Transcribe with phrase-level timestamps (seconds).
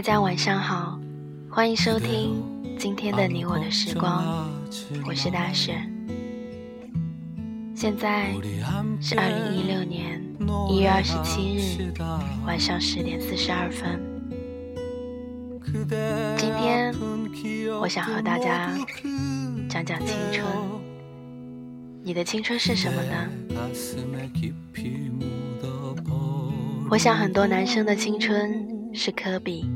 [0.00, 0.98] 大家晚上好，
[1.50, 2.42] 欢迎收听
[2.78, 4.50] 今天的你我的时光，
[5.06, 5.78] 我是大雪。
[7.74, 8.32] 现在
[8.98, 10.18] 是二零一六年
[10.70, 11.92] 一月二十七日
[12.46, 14.00] 晚上十点四十二分。
[16.38, 16.94] 今天
[17.78, 18.72] 我想和大家
[19.68, 20.46] 讲讲青春。
[22.02, 23.28] 你的青春是什么呢？
[26.88, 29.68] 我想很多男生的青春是科比。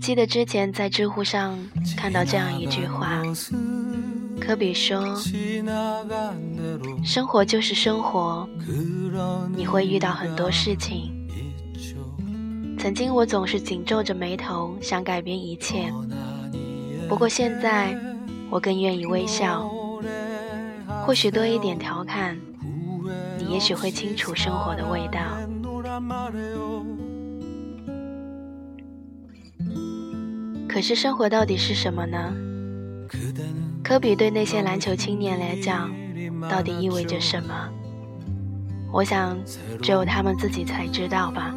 [0.00, 1.58] 记得之前在知乎上
[1.96, 3.22] 看到这样一句话，
[4.40, 5.14] 科比说
[7.04, 8.48] ：“生活就是生活，
[9.54, 11.12] 你会遇到很多事情。
[12.78, 15.92] 曾经我总是紧皱着眉头想改变一切，
[17.06, 17.94] 不过现在
[18.48, 19.70] 我更愿意微笑。
[21.04, 22.36] 或许多一点调侃，
[23.38, 25.20] 你也许会清楚生活的味道。”
[30.70, 32.32] 可是生活到底是什么呢？
[33.82, 35.90] 科比对那些篮球青年来讲，
[36.48, 37.68] 到底意味着什么？
[38.92, 39.36] 我想，
[39.82, 41.52] 只有他们自己才知道吧。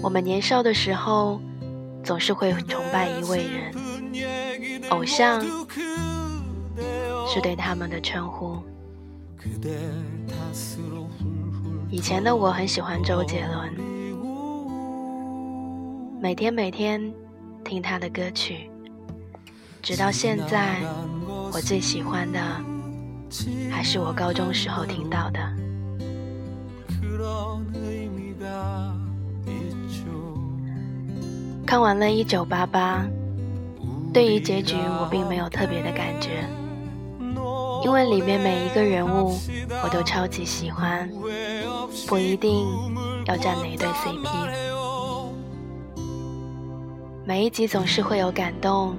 [0.00, 1.40] 我们年少的时候，
[2.04, 5.40] 总是会崇拜一位人，偶像
[7.26, 8.62] 是对他们的称呼。
[11.90, 13.91] 以前的我很喜欢周杰伦。
[16.22, 17.12] 每天每天
[17.64, 18.70] 听他的歌曲，
[19.82, 20.78] 直到现在，
[21.52, 22.38] 我最喜欢的
[23.68, 25.40] 还是我高中时候听到的。
[31.66, 33.04] 看完了《一九八八》，
[34.12, 36.44] 对于结局我并没有特别的感觉，
[37.84, 39.36] 因为里面每一个人物
[39.82, 41.10] 我都超级喜欢，
[42.06, 42.64] 不一定
[43.26, 44.81] 要站哪一对 CP。
[47.24, 48.96] 每一集总是会有感动，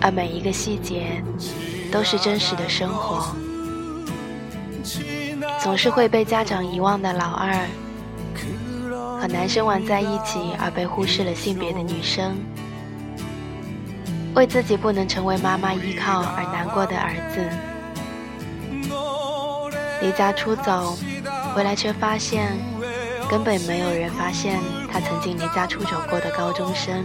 [0.00, 1.20] 而每一个细节
[1.90, 3.34] 都是真实的生活。
[5.60, 7.52] 总是会被家长遗忘的老二，
[9.20, 12.36] 和男生玩在一起而被忽视了性别的女生，
[14.34, 18.88] 为自己不能成为妈妈依靠而难过的儿子，
[20.00, 20.96] 离家出走
[21.56, 22.56] 回来却发现
[23.28, 24.60] 根本没有人发现
[24.92, 27.04] 他曾经离家出走过的高中生。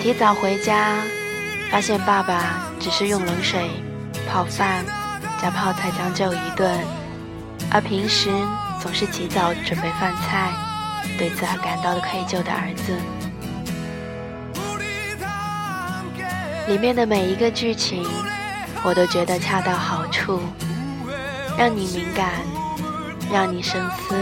[0.00, 0.96] 提早回家，
[1.70, 3.70] 发现爸爸只是用冷水
[4.28, 4.84] 泡饭
[5.40, 6.78] 加泡菜将就一顿，
[7.70, 8.30] 而平时
[8.80, 10.52] 总是起早准备饭菜，
[11.16, 12.96] 对此而感到的愧疚的儿子。
[16.68, 18.06] 里面的每一个剧情，
[18.82, 20.40] 我都觉得恰到好处，
[21.56, 22.30] 让你敏感，
[23.32, 24.14] 让你深思，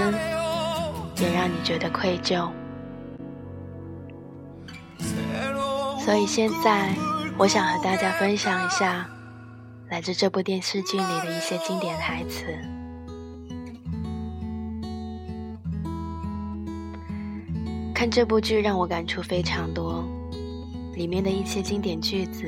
[1.17, 2.51] 也让你觉得愧疚。
[6.11, 6.93] 所以现在，
[7.39, 9.09] 我想和大家分享一下
[9.91, 12.47] 来自这部电视剧里的一些经典台词。
[17.95, 20.05] 看这部剧让我感触非常多，
[20.95, 22.45] 里面的一些经典句子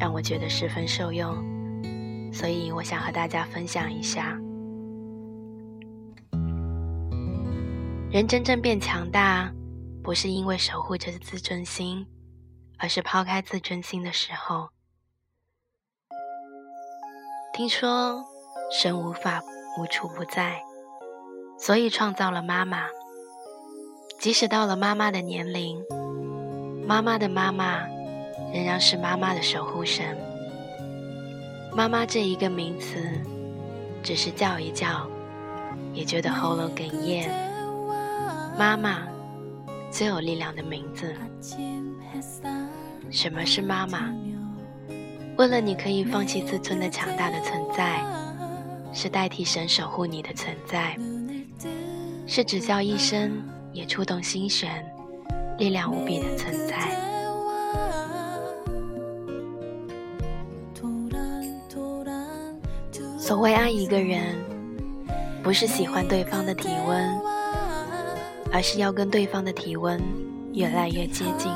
[0.00, 1.36] 让我觉得十分受用，
[2.32, 4.34] 所以我想和大家分享一下。
[8.10, 9.52] 人真正变强大，
[10.02, 12.06] 不是因为守护着自尊心。
[12.78, 14.68] 而是抛开自尊心的时候。
[17.52, 18.24] 听说
[18.70, 19.42] 神无法
[19.78, 20.62] 无处不在，
[21.58, 22.86] 所以创造了妈妈。
[24.20, 25.84] 即使到了妈妈的年龄，
[26.86, 27.86] 妈妈的妈妈
[28.52, 30.16] 仍然是妈妈的守护神。
[31.72, 33.20] 妈妈这一个名词，
[34.02, 35.08] 只是叫一叫，
[35.92, 37.28] 也觉得喉咙哽咽。
[38.58, 39.06] 妈妈，
[39.90, 41.14] 最有力量的名字。
[43.10, 44.12] 什么是妈妈？
[45.36, 48.04] 为了你可以放弃自尊的强大的存在，
[48.92, 50.96] 是代替神守护你的存在，
[52.26, 53.42] 是只叫一声
[53.72, 54.84] 也触动心弦、
[55.56, 56.76] 力量无比的存在。
[63.18, 64.36] 所谓爱一个人，
[65.42, 67.20] 不是喜欢对方的体温，
[68.52, 70.00] 而是要跟对方的体温
[70.52, 71.52] 越来越接近。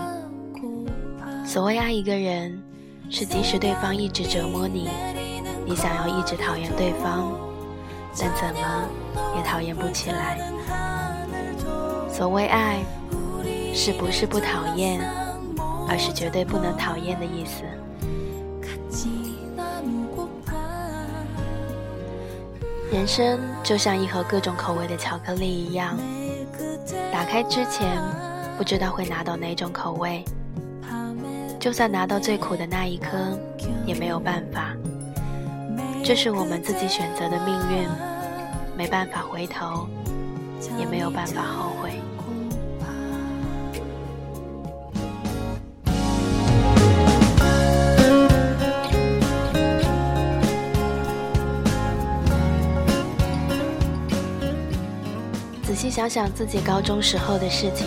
[1.44, 2.62] 所谓爱一个人，
[3.10, 4.88] 是即使对方一直折磨你，
[5.66, 7.32] 你想要一直讨厌对方，
[8.18, 8.88] 但怎么
[9.36, 10.38] 也讨厌不起来。
[12.08, 12.82] 所谓爱，
[13.74, 15.00] 是不是不讨厌，
[15.88, 17.62] 而是绝对不能讨厌的意思。
[22.92, 25.96] 人生就像一盒各种口味的巧克力一样，
[27.22, 28.02] 打开之前
[28.58, 30.24] 不知道会拿到哪种口味，
[31.60, 33.38] 就算拿到最苦的那一颗，
[33.86, 34.74] 也没有办法。
[36.02, 37.88] 这是我们自己选择的命运，
[38.76, 39.86] 没办法回头，
[40.76, 41.81] 也没有办法后悔。
[55.92, 57.86] 想想自己高中时候的事情，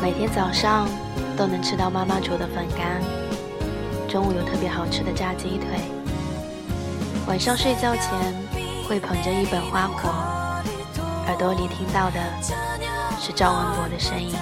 [0.00, 0.86] 每天早上
[1.36, 3.02] 都能吃到妈妈煮的粉干，
[4.08, 5.80] 中午有特别好吃的炸鸡腿，
[7.26, 8.06] 晚上睡觉前
[8.88, 10.08] 会捧着一本《花火》，
[11.26, 12.20] 耳朵里听到的
[13.18, 14.32] 是赵文博的声音。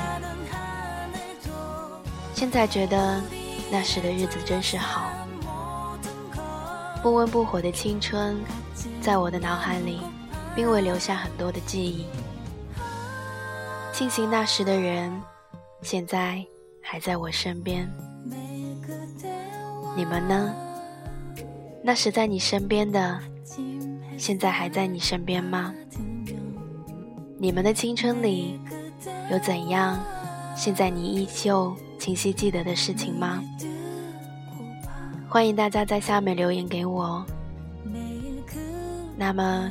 [2.35, 3.23] 现在觉得
[3.71, 5.05] 那时的日子真是好，
[7.03, 8.39] 不温不火的青春，
[9.01, 10.03] 在我的脑海里。
[10.55, 12.07] 并未留下很多的记忆。
[13.93, 15.13] 庆幸那时的人，
[15.83, 16.45] 现在
[16.81, 17.89] 还在我身边。
[19.95, 20.55] 你们呢？
[21.83, 23.21] 那时在你身边的，
[24.17, 25.75] 现在还在你身边吗？
[27.39, 28.61] 你们的青春里
[29.31, 29.99] 有怎样，
[30.57, 33.43] 现在你依旧清晰记得的事情吗？
[35.29, 37.25] 欢迎大家在下面留言给我。
[39.17, 39.71] 那么。